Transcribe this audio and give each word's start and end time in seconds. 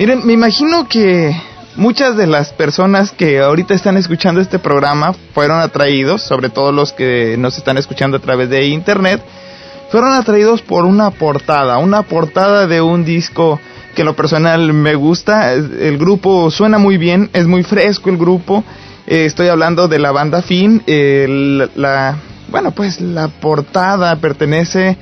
Miren, 0.00 0.26
me 0.26 0.32
imagino 0.32 0.88
que 0.88 1.38
muchas 1.76 2.16
de 2.16 2.26
las 2.26 2.54
personas 2.54 3.12
que 3.12 3.38
ahorita 3.40 3.74
están 3.74 3.98
escuchando 3.98 4.40
este 4.40 4.58
programa 4.58 5.12
fueron 5.34 5.60
atraídos, 5.60 6.22
sobre 6.22 6.48
todo 6.48 6.72
los 6.72 6.94
que 6.94 7.36
nos 7.36 7.58
están 7.58 7.76
escuchando 7.76 8.16
a 8.16 8.20
través 8.20 8.48
de 8.48 8.68
internet, 8.68 9.22
fueron 9.90 10.14
atraídos 10.14 10.62
por 10.62 10.86
una 10.86 11.10
portada, 11.10 11.76
una 11.76 12.00
portada 12.00 12.66
de 12.66 12.80
un 12.80 13.04
disco 13.04 13.60
que 13.94 14.00
en 14.00 14.06
lo 14.06 14.16
personal 14.16 14.72
me 14.72 14.94
gusta. 14.94 15.52
El 15.52 15.98
grupo 15.98 16.50
suena 16.50 16.78
muy 16.78 16.96
bien, 16.96 17.28
es 17.34 17.46
muy 17.46 17.62
fresco 17.62 18.08
el 18.08 18.16
grupo. 18.16 18.64
Eh, 19.06 19.26
estoy 19.26 19.48
hablando 19.48 19.86
de 19.86 19.98
la 19.98 20.12
banda 20.12 20.40
Fin. 20.40 20.82
la, 20.86 22.16
bueno, 22.50 22.70
pues 22.70 23.02
la 23.02 23.28
portada 23.28 24.16
pertenece 24.16 24.96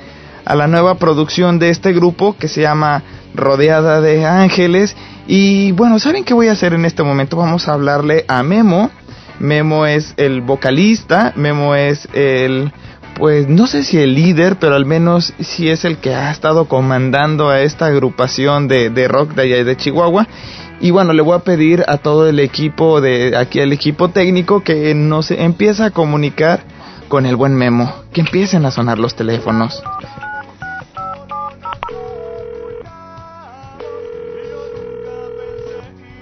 a 0.45 0.57
la 0.57 0.67
nueva 0.67 0.97
producción 0.97 1.61
de 1.61 1.71
este 1.71 1.93
grupo 1.93 2.37
que 2.37 2.49
se 2.49 2.62
llama 2.62 3.05
Rodeada 3.39 4.00
de 4.03 4.27
Ángeles. 4.27 4.94
Y 5.27 5.72
bueno, 5.72 5.98
¿saben 5.98 6.25
qué 6.25 6.34
voy 6.34 6.48
a 6.48 6.53
hacer 6.53 6.75
en 6.75 6.84
este 6.84 7.03
momento? 7.03 7.36
Vamos 7.36 7.69
a 7.69 7.72
hablarle 7.72 8.25
a 8.28 8.42
Memo. 8.42 8.91
Memo 9.39 9.86
es 9.86 10.14
el 10.17 10.42
vocalista, 10.42 11.33
Memo 11.36 11.75
es 11.75 12.09
el 12.12 12.72
pues 13.19 13.48
no 13.48 13.66
sé 13.66 13.83
si 13.83 13.98
el 13.98 14.14
líder, 14.14 14.59
pero 14.61 14.77
al 14.77 14.86
menos 14.86 15.34
sí 15.41 15.69
es 15.69 15.84
el 15.84 15.98
que 15.98 16.14
ha 16.14 16.31
estado 16.31 16.66
comandando 16.69 17.48
a 17.50 17.62
esta 17.62 17.86
agrupación 17.86 18.69
de, 18.69 18.91
de 18.91 19.09
rock 19.09 19.34
de 19.34 19.42
allá 19.42 19.64
de 19.64 19.77
Chihuahua. 19.77 20.28
Y 20.81 20.92
bueno, 20.92 21.12
le 21.12 21.22
voy 21.22 21.34
a 21.34 21.41
pedir 21.41 21.84
a 21.89 21.98
todo 21.98 22.28
el 22.28 22.39
equipo 22.39 23.00
de 23.00 23.36
aquí, 23.36 23.59
el 23.59 23.72
equipo 23.72 24.11
técnico, 24.11 24.62
que 24.62 24.94
nos 24.94 25.33
empiece 25.33 25.83
a 25.83 25.91
comunicar 25.91 26.61
con 27.09 27.27
el 27.27 27.34
buen 27.34 27.56
Memo, 27.56 27.92
que 28.12 28.20
empiecen 28.20 28.64
a 28.64 28.70
sonar 28.70 28.98
los 28.98 29.16
teléfonos. 29.16 29.83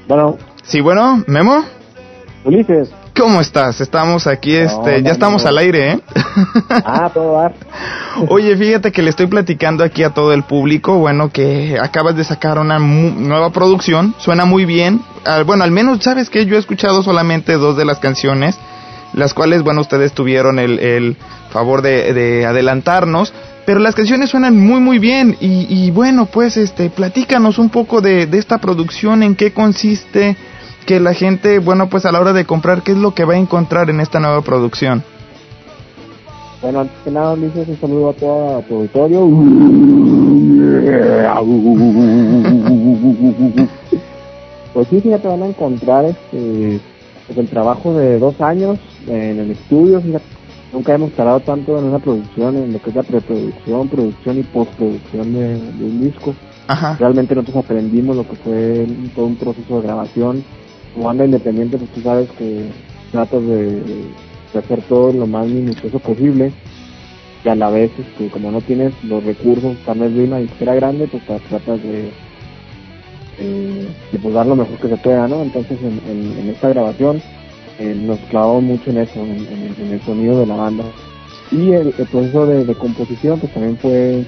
Bueno. 0.09 0.39
Sí, 0.63 0.81
bueno, 0.81 1.25
Memo. 1.27 1.65
Ulises. 2.45 2.91
¿Cómo 3.17 3.41
estás? 3.41 3.81
Estamos 3.81 4.27
aquí, 4.27 4.55
este, 4.55 5.03
ya 5.03 5.13
estamos 5.13 5.47
al 5.47 5.57
aire, 5.57 5.93
¿eh? 5.93 6.01
Ah, 6.85 7.11
todo 7.15 7.33
va. 7.33 7.51
Oye, 8.29 8.55
fíjate 8.57 8.93
que 8.93 9.01
le 9.01 9.09
estoy 9.09 9.27
platicando 9.27 9.83
aquí 9.83 10.03
a 10.03 10.11
todo 10.11 10.35
el 10.35 10.43
público, 10.43 10.99
bueno, 10.99 11.31
que 11.31 11.79
acabas 11.81 12.15
de 12.15 12.25
sacar 12.25 12.59
una 12.59 12.79
nueva 12.79 13.51
producción, 13.51 14.15
suena 14.19 14.45
muy 14.45 14.67
bien. 14.67 15.01
bueno, 15.47 15.65
al 15.65 15.71
menos, 15.71 16.05
¿sabes 16.05 16.29
que 16.29 16.45
Yo 16.45 16.57
he 16.57 16.59
escuchado 16.59 17.03
solamente 17.03 17.55
dos 17.55 17.77
de 17.79 17.87
las 17.87 18.01
canciones, 18.01 18.59
las 19.15 19.33
cuales, 19.33 19.63
bueno, 19.63 19.81
ustedes 19.81 20.13
tuvieron 20.13 20.59
el, 20.59 21.17
favor 21.51 21.81
de, 21.81 22.45
adelantarnos, 22.45 23.33
pero 23.67 23.81
las 23.81 23.97
canciones 23.97 24.31
suenan 24.31 24.57
muy, 24.57 24.81
muy 24.81 24.99
bien. 25.01 25.37
Y, 25.41 25.91
bueno, 25.91 26.27
pues, 26.27 26.57
este, 26.57 26.89
platícanos 26.89 27.59
un 27.59 27.69
poco 27.69 28.01
de, 28.01 28.27
de 28.27 28.39
esta 28.39 28.59
producción, 28.59 29.25
en 29.25 29.35
qué 29.35 29.53
consiste 29.53 30.37
que 30.87 31.01
la 31.01 31.13
gente, 31.13 31.59
bueno, 31.59 31.89
pues 31.89 32.07
a 32.07 32.13
la 32.13 32.21
hora 32.21 32.33
de 32.33 32.45
comprar, 32.45 32.83
¿qué 32.83 32.93
es 32.93 32.99
lo 32.99 33.13
que 33.13 33.25
va 33.25 33.35
a 33.35 33.39
encontrar 33.39 33.91
en 33.91 34.01
esta 34.01 34.21
nueva 34.21 34.41
producción? 34.43 35.03
Bueno, 36.63 36.81
antes 36.81 36.97
que 37.05 37.11
nada, 37.11 37.35
dices 37.35 37.69
un 37.69 37.81
saludo 37.81 38.11
a 38.11 38.13
todo 38.13 38.63
tu 38.63 38.75
auditorio. 38.77 39.29
pues 44.73 44.89
sí, 44.89 45.01
te 45.01 45.29
van 45.29 45.43
a 45.43 45.47
encontrar 45.47 46.05
este, 46.05 46.81
pues 47.27 47.39
el 47.39 47.49
trabajo 47.49 47.95
de 47.95 48.19
dos 48.21 48.41
años 48.41 48.79
en 49.09 49.41
el 49.41 49.51
estudio. 49.51 50.01
Nunca 50.73 50.95
hemos 50.95 51.13
tardado 51.13 51.41
tanto 51.41 51.79
en 51.79 51.85
una 51.85 51.99
producción, 51.99 52.57
en 52.57 52.73
lo 52.73 52.81
que 52.81 52.91
es 52.91 52.97
la 52.97 53.03
preproducción, 53.03 53.89
producción 53.89 54.39
y 54.39 54.43
postproducción 54.43 55.33
de, 55.33 55.49
de 55.59 55.85
un 55.85 56.01
disco. 56.01 56.35
Ajá. 56.69 56.97
Realmente 56.99 57.35
nosotros 57.35 57.65
aprendimos 57.65 58.17
lo 58.17 58.29
que 58.29 58.37
fue 58.37 58.87
todo 59.15 59.27
un 59.27 59.37
proceso 59.37 59.77
de 59.77 59.87
grabación 59.87 60.45
como 60.97 61.11
anda 61.11 61.27
independiente, 61.27 61.77
pues 61.77 61.91
tú 61.91 62.01
sabes 62.01 62.29
que 62.39 62.71
tratas 63.13 63.47
de, 63.47 63.83
hacer 64.55 64.81
todo 64.89 65.13
lo 65.13 65.27
más 65.27 65.47
minucioso 65.47 65.99
posible 65.99 66.51
y 67.45 67.49
a 67.49 67.55
la 67.55 67.69
vez, 67.69 67.91
este, 67.99 68.29
como 68.31 68.51
no 68.51 68.63
tienes 68.63 68.95
los 69.05 69.23
recursos, 69.23 69.77
tal 69.85 69.99
vez 69.99 70.15
de 70.15 70.25
una 70.25 70.39
disquera 70.39 70.75
grande, 70.75 71.07
pues 71.07 71.23
tratas 71.27 71.83
de, 71.83 72.11
de 73.39 74.19
pues, 74.21 74.35
dar 74.35 74.47
lo 74.47 74.57
mejor 74.57 74.79
que 74.79 74.89
se 74.89 74.97
pueda, 74.97 75.29
¿no? 75.29 75.43
Entonces 75.43 75.79
en, 75.83 76.49
esta 76.49 76.71
grabación 76.71 77.21
eh, 77.79 77.95
nos 77.95 78.19
clavamos 78.31 78.63
mucho 78.63 78.91
en 78.91 78.99
eso, 78.99 79.21
en, 79.21 79.93
el 79.93 80.01
sonido 80.03 80.41
de 80.41 80.47
la 80.47 80.57
banda. 80.57 80.85
Y 81.53 81.73
el, 81.73 81.93
proceso 81.93 82.47
de, 82.47 82.75
composición 82.75 83.39
pues 83.39 83.53
también 83.53 83.77
fue, 83.79 84.25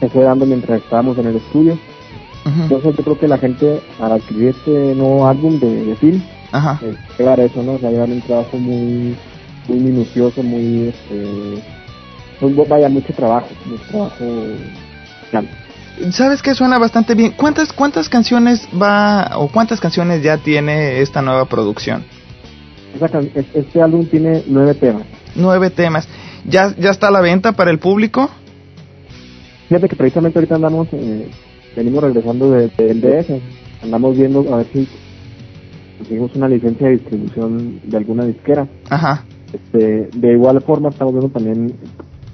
se 0.00 0.08
fue 0.08 0.22
dando 0.24 0.46
mientras 0.46 0.82
estábamos 0.82 1.18
en 1.18 1.26
el 1.26 1.36
estudio 1.36 1.78
entonces 2.44 2.96
yo 2.96 3.04
creo 3.04 3.18
que 3.18 3.28
la 3.28 3.38
gente 3.38 3.80
al 4.00 4.12
adquirir 4.12 4.48
este 4.48 4.94
nuevo 4.94 5.26
álbum 5.26 5.60
de, 5.60 5.84
de 5.84 5.96
film, 5.96 6.22
Ajá. 6.50 6.78
Eh, 6.82 6.94
llevar 7.18 7.40
eso, 7.40 7.62
¿no? 7.62 7.74
O 7.74 7.78
sea, 7.78 7.90
llevar 7.90 8.08
un 8.08 8.20
trabajo 8.20 8.58
muy, 8.58 9.16
muy 9.68 9.78
minucioso, 9.78 10.42
muy, 10.42 10.88
este, 10.88 11.62
pues, 12.40 12.68
vaya, 12.68 12.88
mucho 12.88 13.12
trabajo, 13.14 13.48
mucho 13.64 13.84
trabajo 13.90 14.24
¿Sabes 16.10 16.42
que 16.42 16.54
suena 16.54 16.78
bastante 16.78 17.14
bien? 17.14 17.32
¿Cuántas 17.36 17.72
cuántas 17.72 18.08
canciones 18.08 18.68
va 18.70 19.32
o 19.36 19.48
cuántas 19.48 19.80
canciones 19.80 20.22
ya 20.22 20.38
tiene 20.38 21.00
esta 21.00 21.22
nueva 21.22 21.44
producción? 21.44 22.04
Este 23.54 23.82
álbum 23.82 24.06
tiene 24.06 24.42
nueve 24.46 24.74
temas. 24.74 25.04
Nueve 25.34 25.70
temas. 25.70 26.08
¿Ya, 26.44 26.74
ya 26.76 26.90
está 26.90 27.08
a 27.08 27.10
la 27.10 27.20
venta 27.20 27.52
para 27.52 27.70
el 27.70 27.78
público? 27.78 28.28
Fíjate 29.68 29.88
que 29.88 29.96
precisamente 29.96 30.38
ahorita 30.38 30.56
andamos 30.56 30.88
eh, 30.92 31.30
venimos 31.76 32.02
regresando 32.02 32.50
del 32.50 33.00
DF. 33.00 33.30
Andamos 33.82 34.16
viendo 34.16 34.52
a 34.52 34.58
ver 34.58 34.66
si 34.72 34.88
conseguimos 35.98 36.34
una 36.34 36.48
licencia 36.48 36.88
de 36.88 36.92
distribución 36.94 37.80
de 37.84 37.96
alguna 37.96 38.24
disquera. 38.24 38.66
Ajá. 38.90 39.24
Este, 39.52 40.08
de 40.14 40.32
igual 40.32 40.60
forma 40.62 40.88
estamos 40.88 41.12
viendo 41.14 41.30
también 41.30 41.74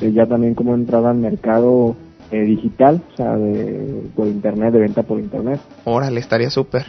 eh, 0.00 0.12
ya 0.12 0.26
también 0.26 0.54
como 0.54 0.74
entrada 0.74 1.10
al 1.10 1.18
mercado 1.18 1.97
eh, 2.30 2.42
digital, 2.42 3.02
o 3.12 3.16
sea, 3.16 3.36
de, 3.36 4.02
por 4.14 4.26
internet, 4.26 4.72
de 4.72 4.80
venta 4.80 5.02
por 5.02 5.18
internet. 5.18 5.60
Órale, 5.84 6.20
estaría 6.20 6.50
súper. 6.50 6.86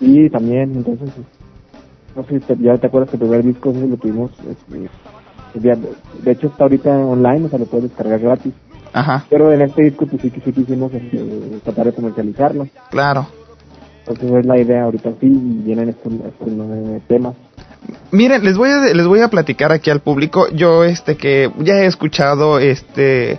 Y 0.00 0.30
también, 0.30 0.72
entonces, 0.74 1.10
no 2.16 2.24
sé 2.24 2.40
si 2.40 2.62
ya 2.62 2.78
te 2.78 2.86
acuerdas 2.86 3.10
que 3.10 3.16
el 3.16 3.20
primer 3.20 3.44
disco 3.44 3.72
lo 3.72 3.96
tuvimos, 3.96 4.30
este, 4.48 4.88
de 5.60 6.30
hecho 6.30 6.48
está 6.48 6.64
ahorita 6.64 6.90
online, 6.90 7.46
o 7.46 7.48
sea, 7.48 7.58
lo 7.58 7.66
puedes 7.66 7.90
descargar 7.90 8.20
gratis. 8.20 8.52
Ajá. 8.92 9.26
Pero 9.28 9.52
en 9.52 9.62
este 9.62 9.82
disco 9.82 10.06
pues 10.06 10.22
sí 10.22 10.30
que 10.30 10.40
sí 10.40 10.52
quisimos 10.52 10.92
este, 10.94 11.18
tratar 11.64 11.86
de 11.86 11.92
comercializarlo. 11.92 12.66
Claro. 12.90 13.26
Entonces 14.00 14.38
es 14.38 14.46
la 14.46 14.58
idea 14.58 14.84
ahorita 14.84 15.10
sí 15.20 15.26
y 15.26 15.62
vienen 15.64 15.90
estos, 15.90 16.12
temas. 17.06 17.34
Miren, 18.10 18.42
les 18.42 18.56
voy 18.56 18.70
a 18.70 18.78
les 18.78 19.06
voy 19.06 19.20
a 19.20 19.28
platicar 19.28 19.72
aquí 19.72 19.90
al 19.90 20.00
público. 20.00 20.48
Yo 20.50 20.84
este 20.84 21.16
que 21.16 21.50
ya 21.58 21.74
he 21.74 21.86
escuchado 21.86 22.58
este 22.58 23.38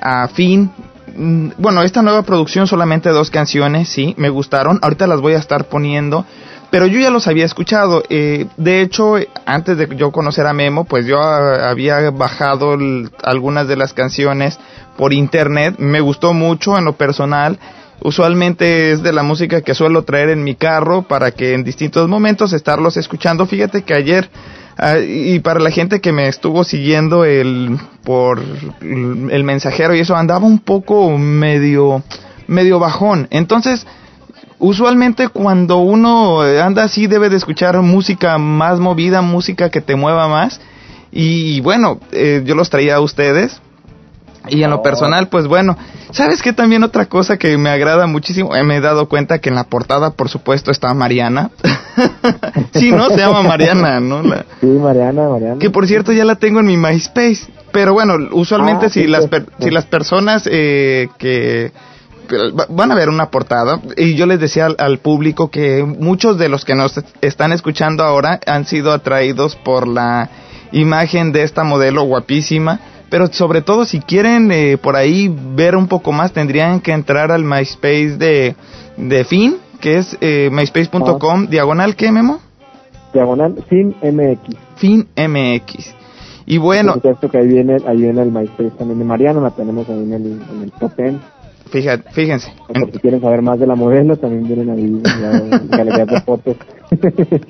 a 0.00 0.28
fin 0.28 0.70
mm, 1.14 1.50
bueno, 1.58 1.82
esta 1.82 2.02
nueva 2.02 2.22
producción 2.22 2.66
solamente 2.66 3.10
dos 3.10 3.30
canciones, 3.30 3.88
sí, 3.88 4.14
me 4.18 4.30
gustaron. 4.30 4.78
Ahorita 4.82 5.06
las 5.06 5.20
voy 5.20 5.34
a 5.34 5.38
estar 5.38 5.68
poniendo 5.68 6.24
pero 6.70 6.86
yo 6.86 7.00
ya 7.00 7.10
los 7.10 7.26
había 7.26 7.44
escuchado. 7.44 8.02
Eh, 8.10 8.46
de 8.56 8.82
hecho, 8.82 9.16
antes 9.46 9.78
de 9.78 9.88
yo 9.96 10.12
conocer 10.12 10.46
a 10.46 10.52
Memo, 10.52 10.84
pues 10.84 11.06
yo 11.06 11.20
había 11.20 12.10
bajado 12.10 12.76
algunas 13.22 13.68
de 13.68 13.76
las 13.76 13.94
canciones 13.94 14.58
por 14.96 15.12
internet. 15.12 15.76
Me 15.78 16.00
gustó 16.00 16.34
mucho 16.34 16.76
en 16.76 16.84
lo 16.84 16.94
personal. 16.94 17.58
Usualmente 18.00 18.92
es 18.92 19.02
de 19.02 19.12
la 19.12 19.22
música 19.22 19.62
que 19.62 19.74
suelo 19.74 20.04
traer 20.04 20.28
en 20.28 20.44
mi 20.44 20.54
carro 20.54 21.02
para 21.02 21.32
que 21.32 21.54
en 21.54 21.64
distintos 21.64 22.08
momentos 22.08 22.52
estarlos 22.52 22.96
escuchando. 22.96 23.46
Fíjate 23.46 23.82
que 23.82 23.94
ayer 23.94 24.30
ah, 24.76 24.98
y 24.98 25.40
para 25.40 25.58
la 25.58 25.70
gente 25.70 26.00
que 26.00 26.12
me 26.12 26.28
estuvo 26.28 26.62
siguiendo 26.62 27.24
el 27.24 27.76
por 28.04 28.40
el 28.80 29.42
mensajero 29.42 29.96
y 29.96 30.00
eso 30.00 30.14
andaba 30.14 30.46
un 30.46 30.60
poco 30.60 31.16
medio 31.18 32.04
medio 32.46 32.78
bajón. 32.78 33.26
Entonces 33.30 33.84
usualmente 34.58 35.28
cuando 35.28 35.78
uno 35.78 36.40
anda 36.40 36.84
así 36.84 37.06
debe 37.06 37.30
de 37.30 37.36
escuchar 37.36 37.80
música 37.82 38.38
más 38.38 38.80
movida, 38.80 39.22
música 39.22 39.70
que 39.70 39.80
te 39.80 39.96
mueva 39.96 40.28
más. 40.28 40.60
Y 41.10 41.60
bueno, 41.60 42.00
eh, 42.12 42.42
yo 42.44 42.54
los 42.54 42.70
traía 42.70 42.96
a 42.96 43.00
ustedes. 43.00 43.60
Y 44.50 44.62
en 44.62 44.70
lo 44.70 44.76
oh. 44.76 44.82
personal, 44.82 45.28
pues 45.28 45.46
bueno, 45.46 45.76
¿sabes 46.10 46.40
qué? 46.40 46.54
También 46.54 46.82
otra 46.82 47.06
cosa 47.06 47.36
que 47.36 47.58
me 47.58 47.68
agrada 47.68 48.06
muchísimo, 48.06 48.56
eh, 48.56 48.64
me 48.64 48.76
he 48.76 48.80
dado 48.80 49.06
cuenta 49.06 49.40
que 49.40 49.50
en 49.50 49.56
la 49.56 49.64
portada, 49.64 50.12
por 50.12 50.30
supuesto, 50.30 50.70
está 50.70 50.94
Mariana. 50.94 51.50
sí, 52.74 52.90
¿no? 52.90 53.08
Se 53.10 53.18
llama 53.18 53.42
Mariana, 53.42 54.00
¿no? 54.00 54.22
Sí, 54.60 54.66
Mariana, 54.66 55.28
Mariana. 55.28 55.58
Que 55.58 55.68
por 55.68 55.86
cierto 55.86 56.12
ya 56.12 56.24
la 56.24 56.36
tengo 56.36 56.60
en 56.60 56.66
mi 56.66 56.78
MySpace. 56.78 57.48
Pero 57.72 57.92
bueno, 57.92 58.14
usualmente 58.32 58.86
ah, 58.86 58.88
si, 58.88 59.06
las 59.06 59.28
si 59.58 59.70
las 59.70 59.84
personas 59.84 60.48
eh, 60.50 61.08
que 61.18 61.72
van 62.68 62.92
a 62.92 62.94
ver 62.94 63.08
una 63.08 63.30
portada 63.30 63.80
y 63.96 64.14
yo 64.14 64.26
les 64.26 64.40
decía 64.40 64.66
al, 64.66 64.98
público 64.98 65.50
que 65.50 65.84
muchos 65.84 66.38
de 66.38 66.48
los 66.48 66.64
que 66.64 66.74
nos 66.74 67.00
están 67.20 67.52
escuchando 67.52 68.04
ahora 68.04 68.40
han 68.46 68.64
sido 68.66 68.92
atraídos 68.92 69.56
por 69.56 69.88
la 69.88 70.30
imagen 70.72 71.32
de 71.32 71.42
esta 71.42 71.64
modelo 71.64 72.02
guapísima 72.02 72.80
pero 73.10 73.26
sobre 73.28 73.62
todo 73.62 73.84
si 73.84 74.00
quieren 74.00 74.50
eh, 74.52 74.76
por 74.78 74.96
ahí 74.96 75.34
ver 75.54 75.76
un 75.76 75.88
poco 75.88 76.12
más, 76.12 76.32
tendrían 76.32 76.80
que 76.80 76.92
entrar 76.92 77.32
al 77.32 77.44
MySpace 77.44 78.16
de, 78.18 78.54
de 78.96 79.24
Fin, 79.24 79.56
que 79.80 79.98
es 79.98 80.16
eh, 80.20 80.50
myspace.com, 80.52 81.46
diagonal, 81.46 81.96
¿qué, 81.96 82.12
Memo? 82.12 82.40
Diagonal, 83.12 83.64
Fin 83.68 83.96
MX. 84.02 84.56
Fin 84.76 85.08
MX. 85.16 85.94
Y 86.46 86.58
bueno... 86.58 86.94
Por 86.94 87.02
supuesto 87.02 87.30
que 87.30 87.38
ahí 87.38 87.46
viene, 87.46 87.76
ahí 87.86 87.96
viene 87.96 88.22
el 88.22 88.30
MySpace 88.30 88.72
también 88.78 88.98
de 88.98 89.04
Mariana, 89.04 89.40
la 89.40 89.50
tenemos 89.50 89.88
ahí 89.88 90.02
en 90.02 90.12
el, 90.12 90.26
en 90.26 90.62
el 90.64 90.72
top 90.72 90.96
10. 90.96 91.14
Fíjate, 91.70 92.10
fíjense. 92.12 92.50
Si 92.92 92.98
quieren 92.98 93.20
saber 93.20 93.42
más 93.42 93.58
de 93.60 93.66
la 93.66 93.74
modelo, 93.74 94.16
también 94.16 94.44
vienen 94.46 94.70
ahí 94.70 95.02
la 95.20 95.58
galería 95.76 96.06
de 96.06 96.20
fotos. 96.22 96.56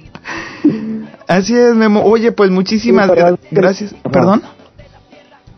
Así 1.26 1.55
es, 1.56 1.75
Memo. 1.75 2.03
Oye, 2.05 2.32
pues 2.32 2.50
muchísimas 2.50 3.06
Sí, 3.06 3.12
pero- 3.15 3.38
gracias. 3.50 3.93
Ajá. 3.94 4.11
¿Perdón? 4.11 4.43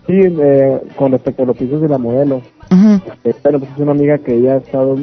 Sí, 0.07 0.15
eh, 0.19 0.81
con 0.97 1.13
respecto 1.13 1.43
a 1.45 1.47
los 1.47 1.57
pisos 1.57 1.81
de 1.81 1.89
la 1.89 1.99
modelo. 1.99 2.43
Ujú. 2.71 3.01
Eh, 3.25 3.35
bueno, 3.43 3.61
pues 3.61 3.71
es 3.73 3.79
una 3.79 3.93
amiga 3.93 4.19
que 4.19 4.35
ella 4.35 4.55
ha 4.55 4.57
estado 4.59 4.97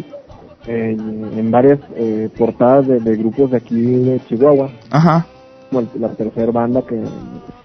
en, 0.65 1.31
en 1.37 1.51
varias 1.51 1.79
eh, 1.95 2.29
portadas 2.37 2.87
de, 2.87 2.99
de 2.99 3.15
grupos 3.15 3.51
de 3.51 3.57
aquí 3.57 3.75
de 3.81 4.19
Chihuahua, 4.27 4.69
Ajá. 4.91 5.25
como 5.69 5.87
la 5.97 6.09
tercera 6.09 6.51
banda 6.51 6.81
que, 6.81 7.01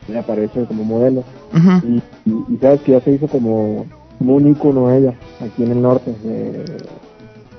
que 0.06 0.18
aparece 0.18 0.64
como 0.66 0.84
modelo. 0.84 1.24
Ujú. 1.52 1.86
Y, 1.88 2.02
y, 2.30 2.54
y 2.54 2.56
sabes 2.58 2.80
que 2.82 2.92
ya 2.92 3.00
se 3.00 3.10
hizo 3.12 3.26
como, 3.26 3.86
como 4.22 4.36
un 4.36 4.46
ícono 4.46 4.88
ella, 4.92 5.14
aquí 5.40 5.64
en 5.64 5.72
el 5.72 5.82
norte. 5.82 6.14
eh, 6.24 6.64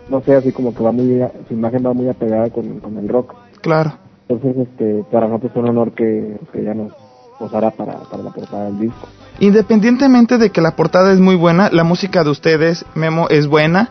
no 0.09 0.21
sé, 0.21 0.35
así 0.35 0.53
como 0.53 0.73
que 0.73 0.81
va 0.81 0.93
muy, 0.93 1.21
su 1.47 1.53
imagen 1.53 1.85
va 1.85 1.93
muy 1.93 2.07
apegada 2.07 2.49
con, 2.49 2.79
con 2.79 2.97
el 2.97 3.09
rock. 3.09 3.33
Claro. 3.61 3.93
Entonces, 4.29 4.67
este, 4.67 5.03
para 5.11 5.27
nosotros 5.27 5.51
es 5.51 5.57
un 5.57 5.69
honor 5.69 5.91
que, 5.91 6.37
que 6.53 6.61
ella 6.61 6.73
nos 6.73 6.93
posara 7.37 7.71
para, 7.71 7.99
para 8.09 8.23
la 8.23 8.29
portada 8.29 8.65
del 8.65 8.79
disco. 8.79 9.07
Independientemente 9.39 10.37
de 10.37 10.51
que 10.51 10.61
la 10.61 10.75
portada 10.77 11.11
es 11.11 11.19
muy 11.19 11.35
buena, 11.35 11.69
la 11.69 11.83
música 11.83 12.23
de 12.23 12.29
ustedes, 12.29 12.85
Memo, 12.95 13.27
es 13.29 13.47
buena. 13.47 13.89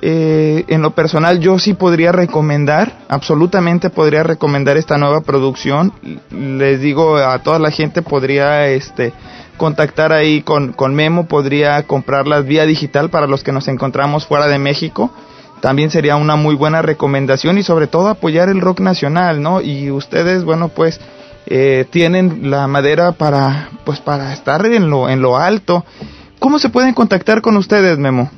Eh, 0.00 0.64
en 0.68 0.82
lo 0.82 0.92
personal, 0.92 1.40
yo 1.40 1.58
sí 1.58 1.74
podría 1.74 2.12
recomendar, 2.12 3.00
absolutamente 3.08 3.90
podría 3.90 4.22
recomendar 4.22 4.76
esta 4.76 4.96
nueva 4.96 5.22
producción. 5.22 5.92
Les 6.30 6.80
digo 6.80 7.16
a 7.16 7.40
toda 7.40 7.58
la 7.58 7.70
gente, 7.70 8.02
podría 8.02 8.68
este 8.68 9.12
contactar 9.56 10.12
ahí 10.12 10.42
con, 10.42 10.72
con 10.72 10.94
Memo, 10.94 11.26
podría 11.26 11.82
comprarlas 11.84 12.46
vía 12.46 12.66
digital 12.66 13.10
para 13.10 13.26
los 13.26 13.42
que 13.42 13.52
nos 13.52 13.68
encontramos 13.68 14.26
fuera 14.26 14.48
de 14.48 14.58
México. 14.58 15.10
También 15.60 15.90
sería 15.90 16.16
una 16.16 16.36
muy 16.36 16.54
buena 16.56 16.82
recomendación 16.82 17.56
y 17.58 17.62
sobre 17.62 17.86
todo 17.86 18.08
apoyar 18.08 18.48
el 18.48 18.60
rock 18.60 18.80
nacional, 18.80 19.40
¿no? 19.40 19.60
Y 19.60 19.90
ustedes, 19.90 20.44
bueno, 20.44 20.68
pues 20.68 21.00
eh, 21.46 21.84
tienen 21.90 22.50
la 22.50 22.66
madera 22.66 23.12
para 23.12 23.68
pues 23.84 24.00
para 24.00 24.32
estar 24.32 24.64
en 24.66 24.90
lo 24.90 25.08
en 25.08 25.22
lo 25.22 25.36
alto. 25.36 25.84
¿Cómo 26.40 26.58
se 26.58 26.68
pueden 26.68 26.94
contactar 26.94 27.40
con 27.40 27.56
ustedes, 27.56 27.98
Memo? 27.98 28.30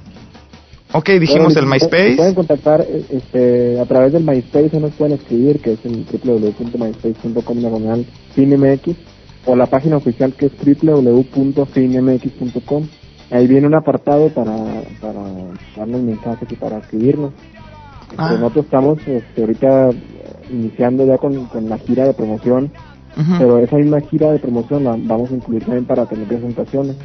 Ok, 0.92 1.08
dijimos 1.18 1.54
Bueno, 1.54 1.60
el 1.74 1.80
nos 1.80 1.88
Pueden 1.88 2.06
MySpace. 2.12 2.34
contactar 2.34 2.80
eh, 2.82 3.04
este, 3.10 3.80
a 3.80 3.84
través 3.86 4.12
del 4.12 4.22
MySpace, 4.22 4.76
o 4.76 4.80
nos 4.80 4.92
pueden 4.92 5.14
escribir, 5.14 5.60
que 5.60 5.72
es 5.72 5.78
el 5.84 6.06
www.myspace.com 6.22 7.58
diagonal 7.58 8.06
finmx, 8.34 8.94
o 9.46 9.56
la 9.56 9.66
página 9.66 9.96
oficial 9.96 10.32
que 10.34 10.46
es 10.46 10.52
www.finmx.com. 11.64 12.86
Ahí 13.30 13.46
viene 13.46 13.66
un 13.66 13.74
apartado 13.74 14.28
para, 14.28 14.54
para 15.00 15.20
darnos 15.76 16.02
mensajes 16.02 16.50
y 16.50 16.56
para 16.56 16.78
escribirnos. 16.78 17.32
Este, 17.32 18.22
Ah. 18.22 18.32
Nosotros 18.38 18.66
estamos 18.66 18.98
este, 19.08 19.40
ahorita 19.40 19.90
eh, 19.90 19.94
iniciando 20.50 21.04
ya 21.04 21.18
con, 21.18 21.46
con 21.46 21.68
la 21.68 21.78
gira 21.78 22.04
de 22.04 22.14
promoción, 22.14 22.70
pero 23.38 23.58
esa 23.58 23.76
misma 23.76 24.00
gira 24.02 24.30
de 24.30 24.38
promoción 24.38 24.84
la 24.84 24.96
vamos 24.96 25.30
a 25.30 25.34
incluir 25.34 25.64
también 25.64 25.84
para 25.84 26.06
tener 26.06 26.26
presentaciones. 26.28 26.96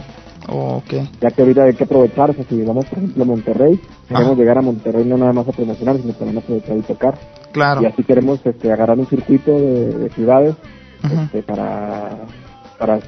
Ok, 0.47 0.94
ya 1.21 1.31
que 1.31 1.41
ahorita 1.41 1.63
hay 1.63 1.74
que 1.74 1.83
aprovechar, 1.83 2.30
o 2.31 2.33
sea, 2.33 2.44
si 2.47 2.62
vamos 2.63 2.86
por 2.86 2.97
ejemplo 3.00 3.24
a 3.24 3.25
Monterrey, 3.27 3.80
queremos 4.07 4.38
llegar 4.38 4.57
a 4.57 4.62
Monterrey 4.62 5.03
no 5.06 5.18
nada 5.18 5.33
más 5.33 5.47
a 5.47 5.51
promocionar, 5.51 5.97
sino 5.97 6.13
también 6.13 6.38
a 6.38 6.41
aprovechar 6.41 6.77
y 6.77 6.81
tocar. 6.81 7.15
claro. 7.51 7.81
Y 7.81 7.86
así 7.88 8.03
queremos 8.03 8.39
este, 8.45 8.71
agarrar 8.71 9.00
un 9.00 9.06
circuito 9.07 9.51
de, 9.51 9.89
de 9.97 10.09
ciudades 10.12 10.56
Este, 11.04 11.44
para, 11.44 12.25
para 12.78 13.00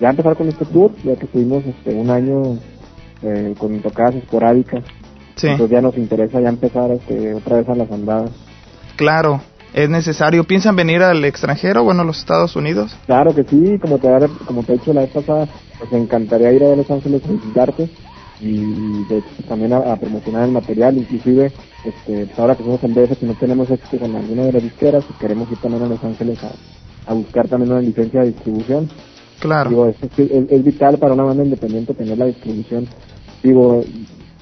ya 0.00 0.10
empezar 0.10 0.36
con 0.36 0.48
este 0.48 0.64
tour, 0.66 0.92
ya 1.04 1.16
que 1.16 1.24
estuvimos 1.26 1.64
este, 1.64 1.94
un 1.94 2.10
año 2.10 2.58
eh, 3.22 3.54
con 3.58 3.78
tocadas 3.80 4.14
esporádicas, 4.16 4.84
Sí, 5.36 5.46
entonces 5.46 5.70
ya 5.70 5.80
nos 5.80 5.96
interesa 5.96 6.40
ya 6.40 6.48
empezar 6.48 6.90
este, 6.90 7.32
otra 7.34 7.58
vez 7.58 7.68
a 7.68 7.74
las 7.74 7.90
andadas. 7.90 8.30
claro. 8.96 9.40
Es 9.74 9.88
necesario. 9.88 10.44
¿Piensan 10.44 10.74
venir 10.76 11.02
al 11.02 11.22
extranjero, 11.26 11.84
bueno, 11.84 12.00
a 12.00 12.04
los 12.04 12.18
Estados 12.18 12.56
Unidos? 12.56 12.96
Claro 13.04 13.34
que 13.34 13.44
sí, 13.44 13.78
como 13.78 13.98
te, 13.98 14.08
como 14.46 14.62
te 14.62 14.72
he 14.72 14.78
dicho 14.78 14.94
la 14.94 15.02
vez 15.02 15.10
pasada, 15.10 15.46
pues 15.78 15.92
me 15.92 15.98
encantaría 15.98 16.50
ir 16.52 16.64
a 16.64 16.74
Los 16.74 16.90
Ángeles 16.90 17.22
a 17.26 17.30
visitarte 17.30 17.88
y 18.40 19.04
de 19.04 19.22
también 19.46 19.74
a, 19.74 19.92
a 19.92 19.96
promocionar 19.96 20.44
el 20.44 20.52
material, 20.52 20.96
inclusive 20.96 21.52
este, 21.84 22.24
pues 22.26 22.38
ahora 22.38 22.56
que 22.56 22.64
somos 22.64 22.82
en 22.82 22.94
DF, 22.94 23.18
si 23.20 23.26
no 23.26 23.34
tenemos 23.34 23.70
éxito 23.70 23.98
con 23.98 24.16
alguna 24.16 24.44
de 24.44 24.52
las 24.52 24.62
disqueras, 24.62 25.04
pues 25.04 25.18
queremos 25.20 25.50
ir 25.52 25.58
también 25.58 25.82
a 25.82 25.86
Los 25.86 26.02
Ángeles 26.02 26.42
a, 26.42 26.50
a 27.08 27.14
buscar 27.14 27.48
también 27.48 27.72
una 27.72 27.80
licencia 27.80 28.20
de 28.20 28.26
distribución. 28.26 28.88
Claro. 29.40 29.70
Digo, 29.70 29.86
es, 29.86 29.96
es, 30.02 30.50
es 30.50 30.64
vital 30.64 30.98
para 30.98 31.14
una 31.14 31.24
banda 31.24 31.44
independiente 31.44 31.94
tener 31.94 32.18
la 32.18 32.26
distribución. 32.26 32.86
Digo, 33.42 33.82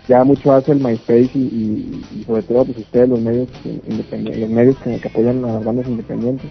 ya 0.08 0.24
mucho 0.24 0.52
hace 0.52 0.72
el 0.72 0.80
MySpace 0.80 1.30
y, 1.34 1.38
y, 1.38 2.18
y 2.20 2.24
sobre 2.24 2.42
todo 2.42 2.64
pues 2.64 2.78
ustedes 2.78 3.08
los 3.08 3.20
medios 3.20 3.48
los 3.64 4.50
medios 4.50 4.76
que, 4.78 4.98
que 4.98 5.08
apoyan 5.08 5.44
a 5.44 5.54
las 5.54 5.64
bandas 5.64 5.86
independientes. 5.86 6.50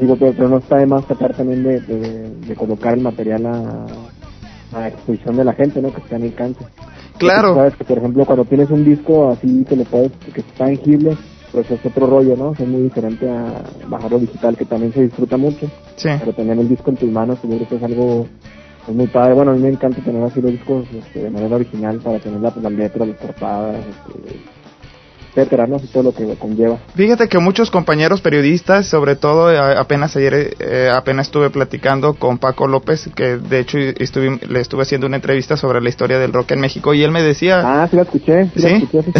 Digo, 0.00 0.16
pero, 0.16 0.32
pero 0.32 0.48
no 0.48 0.58
está 0.58 0.76
de 0.76 0.86
más 0.86 1.06
tratar 1.06 1.34
también 1.34 1.64
de, 1.64 1.80
de, 1.80 2.30
de 2.30 2.54
colocar 2.54 2.94
el 2.94 3.00
material 3.02 3.46
a, 3.46 3.86
a 4.72 4.88
exposición 4.88 5.36
de 5.36 5.44
la 5.44 5.54
gente, 5.54 5.82
¿no? 5.82 5.92
Que 5.92 6.00
está 6.00 6.16
en 6.16 6.22
el 6.22 6.28
alcance. 6.28 6.64
Claro. 7.18 7.48
Porque 7.48 7.60
Sabes 7.60 7.76
que, 7.76 7.84
por 7.84 7.98
ejemplo, 7.98 8.24
cuando 8.24 8.44
tienes 8.44 8.70
un 8.70 8.84
disco 8.84 9.30
así 9.30 9.64
que 9.68 9.74
le 9.74 9.84
puedes, 9.84 10.12
que 10.32 10.40
es 10.40 10.46
tangible, 10.56 11.16
pues 11.52 11.70
es 11.70 11.84
otro 11.84 12.06
rollo, 12.06 12.36
¿no? 12.36 12.52
Es 12.52 12.66
muy 12.66 12.82
diferente 12.82 13.28
a 13.28 13.62
bajarlo 13.88 14.18
digital, 14.18 14.56
que 14.56 14.64
también 14.64 14.92
se 14.92 15.02
disfruta 15.02 15.36
mucho. 15.36 15.66
Sí. 15.96 16.08
Pero 16.18 16.32
tener 16.32 16.58
el 16.58 16.68
disco 16.68 16.90
en 16.90 16.96
tus 16.96 17.10
manos, 17.10 17.38
seguro 17.40 17.66
que 17.68 17.76
es 17.76 17.82
algo 17.82 18.26
es 18.88 18.94
muy 18.94 19.06
padre. 19.06 19.34
Bueno, 19.34 19.52
a 19.52 19.54
mí 19.54 19.60
me 19.60 19.68
encanta 19.68 20.02
tener 20.02 20.22
así 20.22 20.40
los 20.40 20.52
discos 20.52 20.86
este, 20.92 21.24
de 21.24 21.30
manera 21.30 21.56
original 21.56 21.98
para 21.98 22.18
tener 22.18 22.40
la, 22.40 22.52
las 22.60 22.72
letras, 22.72 23.08
las 23.08 23.16
portadas, 23.18 23.76
este, 23.78 24.36
etcétera, 25.34 25.66
¿no? 25.66 25.76
Así 25.76 25.86
todo 25.88 26.02
lo 26.04 26.12
que 26.14 26.24
conlleva. 26.36 26.78
Fíjate 26.94 27.28
que 27.28 27.38
muchos 27.38 27.70
compañeros 27.70 28.20
periodistas, 28.20 28.86
sobre 28.86 29.16
todo 29.16 29.52
eh, 29.52 29.58
apenas 29.78 30.16
ayer, 30.16 30.56
eh, 30.58 30.90
apenas 30.92 31.26
estuve 31.28 31.50
platicando 31.50 32.14
con 32.14 32.38
Paco 32.38 32.66
López, 32.66 33.08
que 33.14 33.36
de 33.36 33.60
hecho 33.60 33.78
estuve, 33.78 34.38
le 34.48 34.60
estuve 34.60 34.82
haciendo 34.82 35.06
una 35.06 35.16
entrevista 35.16 35.56
sobre 35.56 35.80
la 35.80 35.88
historia 35.88 36.18
del 36.18 36.32
rock 36.32 36.52
en 36.52 36.60
México 36.60 36.94
y 36.94 37.02
él 37.02 37.10
me 37.10 37.22
decía, 37.22 37.60
Ah, 37.64 37.86
sí 37.88 37.96
la 37.96 38.02
escuché, 38.02 38.44
sí, 38.54 38.60
la 38.62 38.68
¿Sí? 38.68 38.74
escuché. 38.76 39.12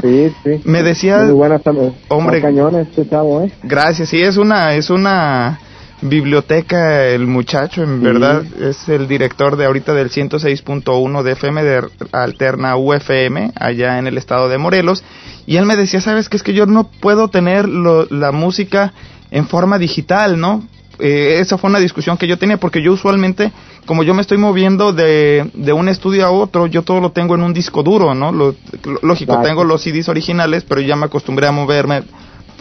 Sí, 0.00 0.34
sí. 0.44 0.50
sí. 0.56 0.60
Me 0.64 0.82
decía- 0.82 1.18
Muy 1.24 1.32
buena, 1.32 1.56
está, 1.56 1.70
está 1.70 1.92
Hombre. 2.14 2.40
cañón 2.40 2.76
este 2.76 3.08
chavo, 3.08 3.42
¿eh? 3.42 3.52
gracias, 3.62 4.08
sí, 4.08 4.20
es 4.20 4.36
una, 4.36 4.74
es 4.74 4.90
una 4.90 5.58
biblioteca 6.02 7.06
el 7.06 7.26
muchacho, 7.26 7.82
en 7.82 7.98
Sí. 7.98 8.04
verdad, 8.04 8.42
es 8.60 8.88
el 8.88 9.08
director 9.08 9.56
de 9.56 9.64
ahorita 9.66 9.94
del 9.94 10.10
106.1 10.10 11.22
de 11.22 11.32
FM 11.32 11.62
de 11.62 11.82
Alterna 12.12 12.76
UFM, 12.76 13.52
allá 13.58 13.98
en 13.98 14.06
el 14.06 14.18
estado 14.18 14.48
de 14.48 14.58
Morelos, 14.58 15.02
y 15.46 15.56
él 15.56 15.66
me 15.66 15.76
decía, 15.76 16.00
sabes 16.00 16.28
que 16.28 16.36
es 16.36 16.42
que 16.42 16.52
yo 16.54 16.66
no 16.66 16.84
puedo 17.00 17.28
tener 17.28 17.68
lo- 17.68 18.06
la 18.10 18.32
música 18.32 18.92
en 19.30 19.46
forma 19.46 19.78
digital, 19.78 20.38
¿no? 20.38 20.62
Eh, 20.98 21.38
esa 21.40 21.56
fue 21.56 21.70
una 21.70 21.78
discusión 21.80 22.16
que 22.18 22.26
yo 22.28 22.36
tenía 22.38 22.58
porque 22.58 22.82
yo 22.82 22.92
usualmente, 22.92 23.50
como 23.86 24.02
yo 24.02 24.12
me 24.14 24.20
estoy 24.20 24.38
moviendo 24.38 24.92
de, 24.92 25.50
de 25.54 25.72
un 25.72 25.88
estudio 25.88 26.26
a 26.26 26.30
otro, 26.30 26.66
yo 26.66 26.82
todo 26.82 27.00
lo 27.00 27.10
tengo 27.12 27.34
en 27.34 27.42
un 27.42 27.54
disco 27.54 27.82
duro, 27.82 28.14
¿no? 28.14 28.30
Lo, 28.30 28.54
lógico, 29.02 29.40
tengo 29.42 29.64
los 29.64 29.82
CDs 29.82 30.08
originales, 30.08 30.64
pero 30.68 30.80
ya 30.80 30.94
me 30.94 31.06
acostumbré 31.06 31.46
a 31.46 31.52
moverme 31.52 32.02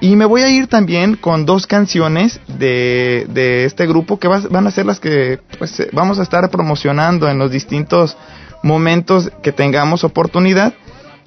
Y 0.00 0.16
me 0.16 0.24
voy 0.24 0.42
a 0.42 0.50
ir 0.50 0.66
también 0.66 1.14
con 1.14 1.46
dos 1.46 1.68
canciones 1.68 2.40
de, 2.58 3.26
de 3.30 3.64
este 3.64 3.86
grupo 3.86 4.18
que 4.18 4.26
van 4.26 4.66
a 4.66 4.70
ser 4.72 4.86
las 4.86 4.98
que 4.98 5.38
pues, 5.56 5.78
eh, 5.78 5.88
vamos 5.92 6.18
a 6.18 6.22
estar 6.22 6.50
promocionando 6.50 7.28
en 7.28 7.38
los 7.38 7.52
distintos 7.52 8.16
momentos 8.64 9.30
que 9.40 9.52
tengamos 9.52 10.02
oportunidad, 10.02 10.74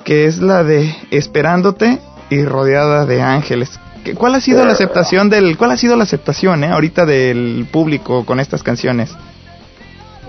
que 0.03 0.25
es 0.25 0.39
la 0.39 0.65
de 0.65 0.93
Esperándote 1.11 1.99
y 2.29 2.43
Rodeada 2.43 3.05
de 3.05 3.21
Ángeles. 3.21 3.79
¿Cuál 4.17 4.35
ha 4.35 4.41
sido 4.41 4.65
la 4.65 4.73
aceptación 4.73 5.29
del, 5.29 5.57
cuál 5.57 5.71
ha 5.71 5.77
sido 5.77 5.95
la 5.95 6.03
aceptación, 6.03 6.63
eh, 6.63 6.67
ahorita 6.67 7.05
del 7.05 7.67
público 7.71 8.25
con 8.25 8.39
estas 8.39 8.63
canciones? 8.63 9.11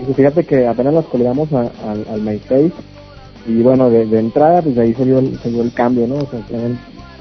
Pues 0.03 0.15
fíjate 0.15 0.45
que 0.45 0.67
apenas 0.67 0.93
las 0.93 1.05
colgamos 1.05 1.51
al, 1.53 1.71
al 2.09 2.21
MySpace 2.21 2.71
y 3.45 3.61
bueno, 3.61 3.89
de, 3.89 4.19
entrada 4.19 4.61
pues 4.61 4.75
de 4.75 4.81
ahí 4.81 4.93
se 4.93 5.05
dio, 5.05 5.19
el 5.19 5.73
cambio, 5.73 6.07
¿no? 6.07 6.15
O 6.15 6.29
sea, 6.29 6.39
tienen, 6.47 6.79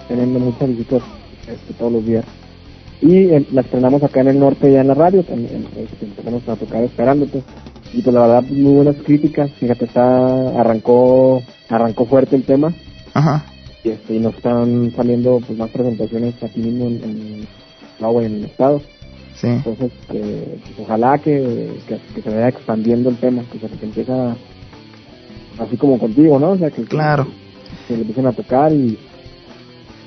teniendo 0.09 0.39
muchas 0.39 0.69
visitas 0.69 1.03
este, 1.41 1.75
todos 1.75 1.93
los 1.93 2.07
días. 2.07 2.25
Y 3.01 3.27
las 3.53 3.65
estrenamos 3.65 4.03
acá 4.05 4.21
en 4.21 4.29
el 4.29 4.39
norte 4.39 4.71
ya 4.71 4.81
en 4.81 4.89
la 4.89 4.95
radio, 4.95 5.25
también 5.25 5.67
este, 5.77 6.05
empezamos 6.05 6.49
a 6.49 6.57
tocar 6.57 6.85
esperándote. 6.85 7.43
Y 7.93 8.03
pues 8.03 8.15
la 8.15 8.27
verdad 8.27 8.43
muy 8.43 8.75
buenas 8.75 8.97
críticas, 9.05 9.51
fíjate, 9.59 9.87
está, 9.87 10.61
arrancó, 10.61 11.43
arrancó 11.69 12.07
fuerte 12.07 12.37
el 12.37 12.45
tema. 12.45 12.73
Ajá 13.15 13.52
y, 13.85 13.91
este, 13.91 14.15
y 14.15 14.21
nos 14.21 14.35
están 14.35 14.93
saliendo 14.95 15.41
pues 15.47 15.59
más 15.59 15.71
presentaciones 15.71 16.35
aquí 16.43 16.61
mismo 16.61 16.87
en, 16.87 17.03
en, 17.03 17.49
en 18.25 18.35
el 18.35 18.45
estado. 18.45 18.81
Sí. 19.35 19.49
Entonces, 19.49 19.91
pues, 20.07 20.23
ojalá 20.79 21.19
que, 21.19 21.81
que, 21.89 22.23
se 22.23 22.31
vaya 22.31 22.49
expandiendo 22.49 23.11
el 23.11 23.17
tema, 23.17 23.43
que 23.51 23.59
se 23.59 23.85
empieza 23.85 24.37
así 25.59 25.77
como 25.77 25.99
contigo, 25.99 26.39
¿no? 26.39 26.51
O 26.51 26.59
sea, 26.59 26.71
que, 26.71 26.85
claro. 26.85 27.27
que, 27.89 27.95
le 27.95 28.01
empiecen 28.01 28.27
a 28.27 28.33
tocar 28.33 28.73
y... 28.73 28.99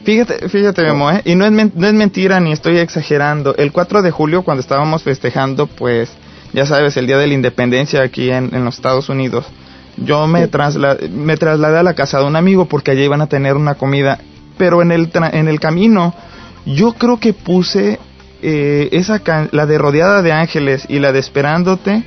Fíjate, 0.03 0.50
fíjate, 0.50 0.84
Memo, 0.84 1.10
¿eh? 1.12 1.22
y 1.25 1.34
no 1.34 1.46
es, 1.46 1.51
no 1.51 1.88
es 1.88 1.94
mentira 1.94 2.39
ni 2.39 2.51
estoy 2.51 2.77
exagerando. 2.77 3.55
El 3.55 3.72
4 3.72 4.03
de 4.03 4.12
julio, 4.12 4.44
cuando 4.44 4.62
estábamos 4.62 5.01
festejando, 5.01 5.65
pues, 5.65 6.12
ya 6.53 6.67
sabes, 6.67 6.96
el 6.98 7.08
Día 7.08 7.17
de 7.17 7.25
la 7.25 7.34
Independencia 7.34 8.03
aquí 8.03 8.29
en, 8.29 8.53
en 8.53 8.63
los 8.63 8.75
Estados 8.75 9.10
Unidos, 9.10 9.46
yo 9.98 10.28
me, 10.28 10.50
me 11.12 11.38
trasladé 11.38 11.80
a 11.80 11.84
la 11.84 11.94
casa 11.94 12.20
de 12.20 12.25
un 12.25 12.36
amigo 12.36 12.66
porque 12.66 12.92
allí 12.92 13.04
iban 13.04 13.22
a 13.22 13.28
tener 13.28 13.56
una 13.56 13.75
comida, 13.75 14.20
pero 14.58 14.82
en 14.82 14.92
el, 14.92 15.10
en 15.32 15.48
el 15.48 15.60
camino 15.60 16.14
yo 16.66 16.94
creo 16.94 17.20
que 17.20 17.34
puse 17.34 18.00
eh, 18.42 18.90
esa 18.92 19.22
la 19.52 19.66
de 19.66 19.78
Rodeada 19.78 20.22
de 20.22 20.32
Ángeles 20.32 20.86
y 20.90 21.00
la 21.00 21.12
de 21.12 21.20
Esperándote, 21.20 22.04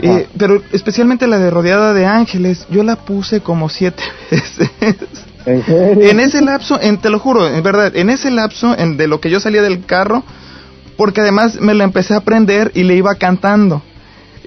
eh, 0.00 0.28
pero 0.36 0.62
especialmente 0.72 1.26
la 1.26 1.38
de 1.38 1.50
Rodeada 1.50 1.92
de 1.92 2.06
Ángeles, 2.06 2.66
yo 2.70 2.82
la 2.82 2.96
puse 2.96 3.40
como 3.40 3.68
siete 3.68 4.02
veces. 4.30 4.70
¿En, 5.46 6.20
ese 6.20 6.42
lapso, 6.42 6.78
en, 6.80 6.98
te 6.98 7.08
lo 7.08 7.18
juro, 7.18 7.48
en 7.48 7.62
verdad, 7.62 7.96
en 7.96 8.10
ese 8.10 8.30
lapso 8.30 8.76
en, 8.78 8.96
de 8.96 9.08
lo 9.08 9.20
que 9.20 9.30
yo 9.30 9.40
salía 9.40 9.62
del 9.62 9.84
carro, 9.86 10.22
porque 10.96 11.22
además 11.22 11.60
me 11.60 11.74
la 11.74 11.84
empecé 11.84 12.14
a 12.14 12.18
aprender 12.18 12.70
y 12.74 12.82
le 12.82 12.96
iba 12.96 13.14
cantando. 13.14 13.82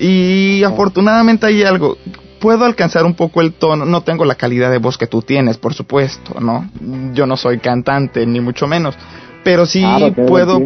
Y 0.01 0.63
afortunadamente 0.63 1.45
hay 1.45 1.61
algo, 1.61 1.95
puedo 2.39 2.65
alcanzar 2.65 3.05
un 3.05 3.13
poco 3.13 3.39
el 3.39 3.53
tono, 3.53 3.85
no 3.85 4.01
tengo 4.01 4.25
la 4.25 4.33
calidad 4.33 4.71
de 4.71 4.79
voz 4.79 4.97
que 4.97 5.05
tú 5.05 5.21
tienes, 5.21 5.59
por 5.59 5.75
supuesto, 5.75 6.39
¿no? 6.39 6.67
Yo 7.13 7.27
no 7.27 7.37
soy 7.37 7.59
cantante, 7.59 8.25
ni 8.25 8.39
mucho 8.39 8.65
menos, 8.65 8.95
pero 9.43 9.67
sí 9.67 9.85
puedo, 10.27 10.59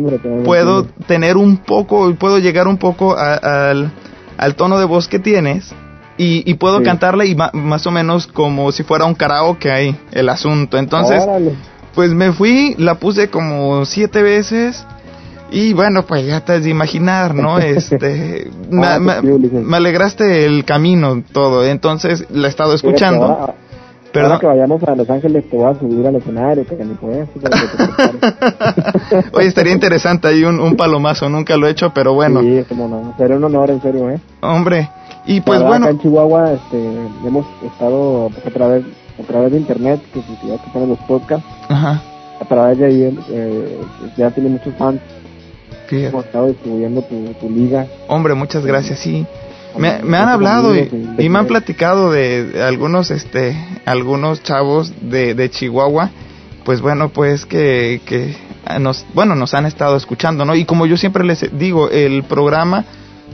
puedo 0.45 0.85
tener 1.05 1.35
un 1.35 1.57
poco, 1.57 2.15
puedo 2.15 2.39
llegar 2.39 2.69
un 2.69 2.77
poco 2.77 3.17
al, 3.17 3.91
al 4.37 4.55
tono 4.55 4.79
de 4.79 4.85
voz 4.85 5.09
que 5.09 5.19
tienes 5.19 5.75
y, 6.17 6.49
y 6.49 6.53
puedo 6.53 6.81
cantarla 6.81 7.25
y 7.25 7.35
más 7.35 7.85
o 7.85 7.91
menos 7.91 8.27
como 8.27 8.71
si 8.71 8.83
fuera 8.83 9.03
un 9.03 9.15
karaoke 9.15 9.69
ahí, 9.69 9.97
el 10.13 10.29
asunto. 10.29 10.77
Entonces, 10.77 11.21
pues 11.93 12.11
me 12.13 12.31
fui, 12.31 12.73
la 12.77 12.95
puse 12.95 13.29
como 13.29 13.83
siete 13.83 14.21
veces 14.21 14.85
y 15.51 15.73
bueno, 15.73 16.03
pues 16.05 16.25
ya 16.25 16.43
te 16.43 16.53
has 16.53 16.63
de 16.63 16.69
imaginar, 16.69 17.35
¿no? 17.35 17.59
Este, 17.65 18.49
ah, 18.83 18.99
me, 18.99 19.77
alegraste 19.77 20.45
el 20.45 20.65
camino 20.65 21.23
todo, 21.31 21.65
entonces 21.65 22.25
la 22.29 22.47
he 22.47 22.49
estado 22.49 22.73
escuchando. 22.73 23.53
Perdón. 24.11 24.39
que 24.39 24.45
vayamos 24.45 24.81
a 24.83 24.95
Los 24.95 25.09
Ángeles 25.09 25.49
te 25.49 25.57
voy 25.57 25.69
a 25.69 25.77
subir 25.77 26.07
al 26.07 26.15
escenario, 26.15 26.65
que 26.65 26.85
ni 26.85 26.93
puedes. 26.93 27.27
Oye, 29.33 29.47
estaría 29.47 29.73
interesante 29.73 30.29
ahí 30.29 30.45
un, 30.45 30.57
un, 30.61 30.77
palomazo, 30.77 31.27
nunca 31.27 31.57
lo 31.57 31.67
he 31.67 31.71
hecho, 31.71 31.91
pero 31.93 32.13
bueno. 32.13 32.39
Sí, 32.39 32.63
como 32.69 32.87
no, 32.87 33.13
sería 33.17 33.35
un 33.35 33.43
honor, 33.43 33.71
en 33.71 33.81
serio, 33.81 34.09
¿eh? 34.09 34.19
Hombre, 34.39 34.89
y 35.25 35.41
pues 35.41 35.61
bueno. 35.61 35.85
Acá 35.87 35.91
en 35.91 35.99
Chihuahua 35.99 36.53
este, 36.53 36.77
hemos 37.25 37.45
estado 37.65 38.27
a 38.27 38.49
través, 38.51 38.85
a 39.21 39.23
través 39.27 39.51
de 39.51 39.57
internet, 39.57 40.01
que 40.13 40.21
ya 40.47 40.57
que 40.63 40.69
ponen 40.71 40.89
los 40.89 40.99
podcasts, 40.99 41.45
Ajá. 41.67 42.01
a 42.39 42.45
través 42.45 42.77
de 42.77 42.85
ahí 42.85 43.19
eh, 43.31 43.81
ya 44.15 44.31
tiene 44.31 44.47
muchos 44.49 44.73
fans 44.75 45.01
Hemos 45.91 46.25
estado 46.25 46.47
distribuyendo 46.47 47.01
tu, 47.03 47.49
liga. 47.49 47.87
Hombre, 48.07 48.33
muchas 48.33 48.65
gracias, 48.65 48.99
sí. 48.99 49.25
Me, 49.77 49.89
han 49.89 50.29
hablado 50.29 50.73
y, 50.75 51.29
me 51.29 51.39
han 51.39 51.47
platicado 51.47 52.11
de 52.11 52.63
algunos 52.63 53.11
este 53.11 53.57
algunos 53.83 54.41
chavos 54.41 54.93
de, 55.01 55.35
de 55.35 55.49
Chihuahua 55.49 56.11
pues 56.63 56.79
bueno 56.79 57.09
pues 57.09 57.45
que, 57.45 57.99
que 58.05 58.37
nos 58.79 59.05
bueno 59.13 59.35
nos 59.35 59.53
han 59.53 59.65
estado 59.65 59.97
escuchando 59.97 60.45
no 60.45 60.55
y 60.55 60.63
como 60.63 60.85
yo 60.85 60.95
siempre 60.95 61.25
les 61.25 61.57
digo 61.59 61.89
el 61.89 62.23
programa 62.23 62.85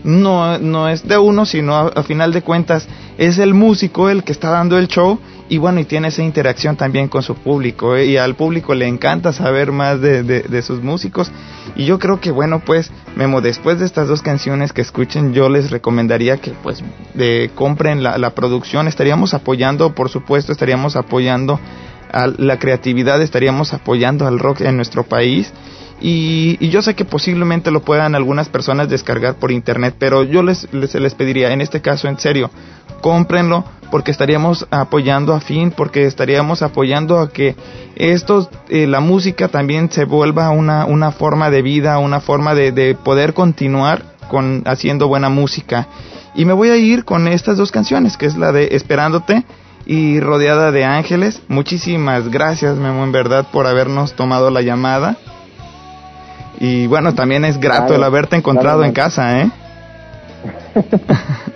no, 0.03 0.57
no 0.57 0.89
es 0.89 1.07
de 1.07 1.17
uno, 1.17 1.45
sino 1.45 1.75
a, 1.75 2.03
final 2.03 2.33
de 2.33 2.41
cuentas 2.41 2.87
es 3.17 3.37
el 3.37 3.53
músico 3.53 4.09
el 4.09 4.23
que 4.23 4.31
está 4.31 4.49
dando 4.49 4.77
el 4.77 4.87
show 4.87 5.19
y 5.51 5.57
bueno, 5.57 5.81
y 5.81 5.83
tiene 5.83 6.07
esa 6.07 6.23
interacción 6.23 6.77
también 6.77 7.09
con 7.09 7.23
su 7.23 7.35
público 7.35 7.97
¿eh? 7.97 8.05
y 8.05 8.15
al 8.15 8.35
público 8.35 8.73
le 8.73 8.87
encanta 8.87 9.33
saber 9.33 9.73
más 9.73 9.99
de, 9.99 10.23
de, 10.23 10.61
sus 10.61 10.81
músicos 10.81 11.29
y 11.75 11.83
yo 11.83 11.99
creo 11.99 12.21
que 12.21 12.31
bueno, 12.31 12.61
pues 12.65 12.89
Memo, 13.17 13.41
después 13.41 13.77
de 13.77 13.85
estas 13.85 14.07
dos 14.07 14.21
canciones 14.21 14.71
que 14.71 14.79
escuchen, 14.79 15.33
yo 15.33 15.49
les 15.49 15.69
recomendaría 15.69 16.37
que 16.37 16.51
pues 16.63 16.81
de, 17.15 17.51
compren 17.53 18.01
la, 18.01 18.17
la 18.17 18.29
producción, 18.29 18.87
estaríamos 18.87 19.33
apoyando, 19.33 19.93
por 19.93 20.07
supuesto, 20.07 20.53
estaríamos 20.53 20.95
apoyando 20.95 21.59
a 22.13 22.27
la 22.27 22.57
creatividad, 22.57 23.21
estaríamos 23.21 23.73
apoyando 23.73 24.27
al 24.27 24.39
rock 24.39 24.61
en 24.61 24.77
nuestro 24.77 25.03
país 25.03 25.51
y, 25.99 26.69
yo 26.69 26.81
sé 26.81 26.95
que 26.95 27.03
posiblemente 27.03 27.71
lo 27.71 27.81
puedan 27.81 28.15
algunas 28.15 28.47
personas 28.47 28.87
descargar 28.87 29.35
por 29.35 29.51
internet, 29.51 29.95
pero 29.99 30.23
yo 30.23 30.43
les, 30.43 30.73
les, 30.73 30.95
les 30.95 31.13
pediría, 31.13 31.51
en 31.51 31.59
este 31.59 31.81
caso, 31.81 32.07
en 32.07 32.17
serio, 32.17 32.49
cómprenlo 33.01 33.65
porque 33.91 34.09
estaríamos 34.09 34.65
apoyando 34.71 35.33
a 35.33 35.41
Fin, 35.41 35.71
porque 35.71 36.05
estaríamos 36.05 36.61
apoyando 36.63 37.19
a 37.19 37.29
que 37.29 37.55
esto, 37.95 38.49
eh, 38.69 38.87
la 38.87 39.01
música 39.01 39.49
también 39.49 39.91
se 39.91 40.05
vuelva 40.05 40.49
una, 40.49 40.85
una 40.85 41.11
forma 41.11 41.51
de 41.51 41.61
vida, 41.61 41.99
una 41.99 42.21
forma 42.21 42.55
de, 42.55 42.71
de 42.71 42.95
poder 42.95 43.33
continuar 43.33 44.03
con 44.29 44.63
haciendo 44.65 45.07
buena 45.07 45.29
música. 45.29 45.87
Y 46.33 46.45
me 46.45 46.53
voy 46.53 46.69
a 46.69 46.77
ir 46.77 47.03
con 47.03 47.27
estas 47.27 47.57
dos 47.57 47.71
canciones, 47.71 48.15
que 48.15 48.25
es 48.25 48.37
la 48.37 48.53
de 48.53 48.69
Esperándote 48.71 49.43
y 49.85 50.19
Rodeada 50.21 50.71
de 50.71 50.85
Ángeles. 50.85 51.41
Muchísimas 51.49 52.29
gracias, 52.29 52.77
Memo, 52.77 53.03
en 53.03 53.11
verdad, 53.11 53.47
por 53.51 53.67
habernos 53.67 54.13
tomado 54.13 54.49
la 54.49 54.61
llamada. 54.61 55.17
Y 56.59 56.87
bueno, 56.87 57.13
también 57.13 57.43
es 57.43 57.59
grato 57.59 57.95
el 57.95 58.03
haberte 58.03 58.37
encontrado 58.37 58.83
en 58.85 58.93
casa, 58.93 59.41
¿eh? 59.41 59.51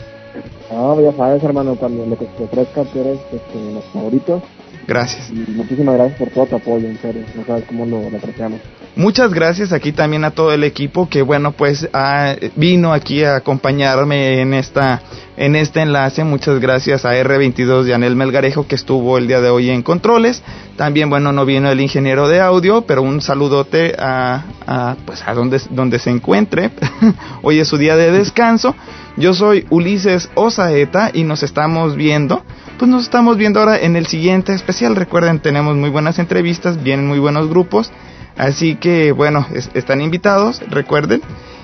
no, 0.75 1.01
ya 1.01 1.13
sabes, 1.13 1.43
hermano, 1.43 1.75
cuando 1.75 2.05
lo 2.05 2.17
que 2.17 2.25
te 2.25 2.43
ofrezca, 2.43 2.83
tú 2.83 2.99
eres 2.99 3.19
este, 3.31 3.73
los 3.73 3.83
favoritos. 3.85 4.43
Gracias. 4.87 5.31
Y 5.31 5.51
muchísimas 5.51 5.95
gracias 5.95 6.19
por 6.19 6.29
todo 6.29 6.45
tu 6.45 6.55
apoyo, 6.57 6.87
en 6.87 6.97
serio. 6.99 7.23
No 7.35 7.45
sabes 7.45 7.63
cómo 7.65 7.85
lo, 7.85 8.09
lo 8.09 8.17
apreciamos. 8.17 8.59
Muchas 8.95 9.33
gracias 9.33 9.73
aquí 9.73 9.91
también 9.91 10.23
a 10.23 10.31
todo 10.31 10.53
el 10.53 10.63
equipo 10.63 11.09
que 11.09 11.21
bueno 11.21 11.51
pues 11.51 11.89
ah, 11.91 12.33
vino 12.55 12.93
aquí 12.93 13.25
a 13.25 13.35
acompañarme 13.35 14.39
en 14.39 14.53
esta 14.53 15.01
en 15.35 15.57
este 15.57 15.81
enlace. 15.81 16.23
Muchas 16.23 16.61
gracias 16.61 17.03
a 17.03 17.13
R22 17.13 17.93
Anel 17.93 18.15
Melgarejo 18.15 18.67
que 18.67 18.75
estuvo 18.75 19.17
el 19.17 19.27
día 19.27 19.41
de 19.41 19.49
hoy 19.49 19.69
en 19.69 19.81
controles. 19.81 20.43
También 20.77 21.09
bueno 21.09 21.33
no 21.33 21.45
vino 21.45 21.69
el 21.69 21.81
ingeniero 21.81 22.29
de 22.29 22.39
audio, 22.39 22.83
pero 22.83 23.01
un 23.01 23.19
saludote 23.21 23.95
a, 23.99 24.45
a 24.65 24.95
pues 25.05 25.23
a 25.27 25.33
donde 25.33 25.59
donde 25.71 25.99
se 25.99 26.11
encuentre. 26.11 26.69
hoy 27.41 27.59
es 27.59 27.67
su 27.67 27.77
día 27.77 27.97
de 27.97 28.11
descanso. 28.11 28.75
Yo 29.17 29.33
soy 29.33 29.65
Ulises 29.69 30.29
Osaeta 30.35 31.09
y 31.13 31.23
nos 31.23 31.41
estamos 31.41 31.95
viendo. 31.95 32.43
Pues 32.77 32.91
nos 32.91 33.03
estamos 33.03 33.37
viendo 33.37 33.61
ahora 33.61 33.79
en 33.79 33.95
el 33.95 34.07
siguiente 34.07 34.53
especial. 34.53 34.95
Recuerden, 34.95 35.39
tenemos 35.39 35.75
muy 35.77 35.89
buenas 35.89 36.19
entrevistas, 36.19 36.83
vienen 36.83 37.07
muy 37.07 37.19
buenos 37.19 37.49
grupos. 37.49 37.91
Así 38.37 38.75
que 38.75 39.13
bueno, 39.13 39.47
están 39.73 40.01
invitados, 40.01 40.61
recuerden. 40.69 41.21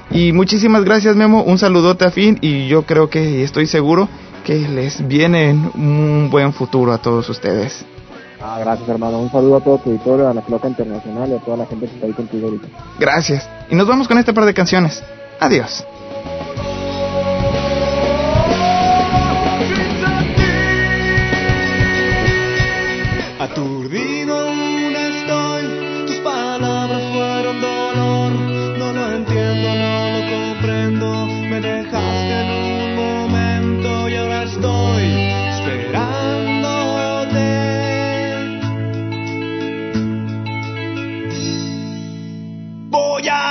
Y 0.10 0.32
muchísimas 0.32 0.86
gracias 0.86 1.16
Memo, 1.16 1.44
un 1.44 1.58
saludote 1.58 2.06
a 2.06 2.12
fin 2.12 2.38
y 2.42 2.68
yo 2.68 2.84
creo 2.84 3.10
que 3.10 3.44
estoy 3.44 3.66
seguro 3.66 4.08
que 4.46 4.60
les 4.68 5.06
viene 5.08 5.52
un 5.76 6.30
buen 6.30 6.54
futuro 6.54 6.94
a 6.94 6.98
todos 6.98 7.30
ustedes. 7.30 7.86
Ah, 8.42 8.58
gracias 8.60 8.90
hermano, 8.90 9.20
un 9.20 9.32
saludo 9.32 9.58
a 9.58 9.62
todo 9.62 9.78
tu 9.78 9.90
auditorio, 9.92 10.28
a 10.28 10.34
la 10.34 10.42
flota 10.42 10.68
internacional 10.68 11.30
y 11.30 11.34
a 11.34 11.40
toda 11.40 11.58
la 11.58 11.66
gente 11.66 11.88
que 11.88 11.94
está 11.94 12.08
ahí 12.08 12.14
contigo 12.14 12.48
ahorita. 12.48 12.68
Gracias. 13.00 13.48
Y 13.70 13.76
nos 13.76 13.88
vamos 13.88 14.08
con 14.08 14.18
este 14.18 14.34
par 14.34 14.46
de 14.46 14.54
canciones. 14.54 15.04
Adiós. 15.40 15.86
voy 42.92 43.28
a 43.30 43.51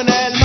en 0.00 0.37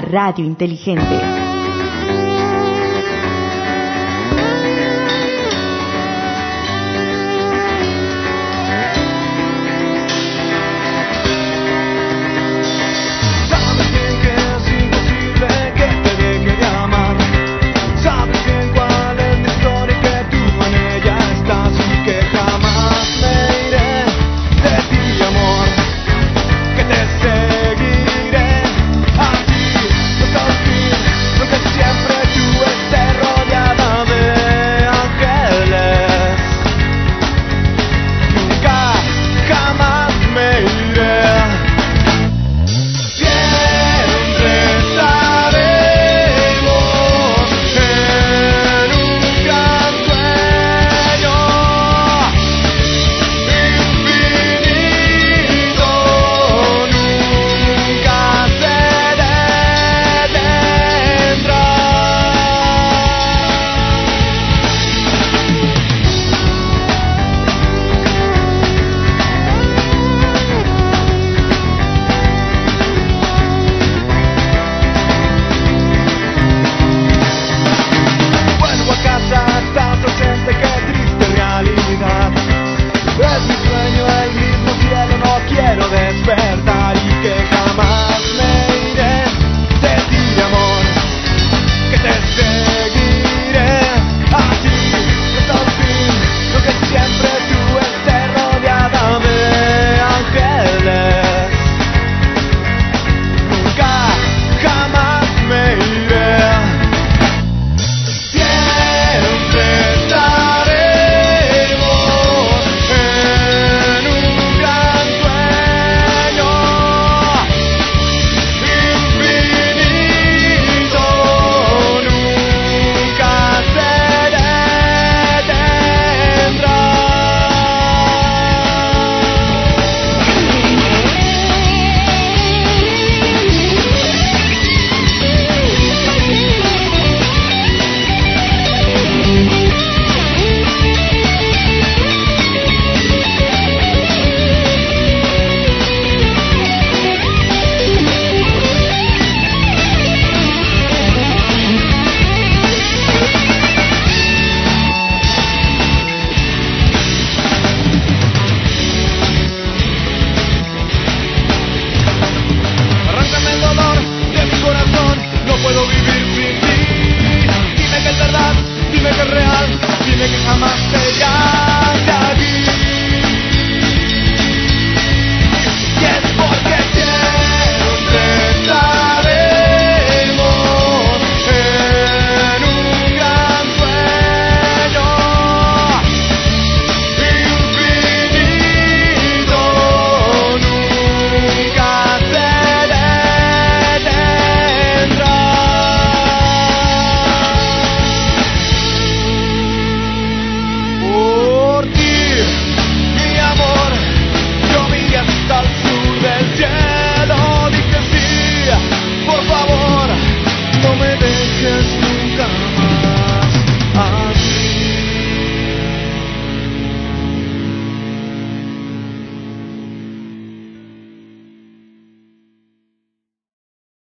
radio 0.00 0.44
inteligente. 0.44 1.45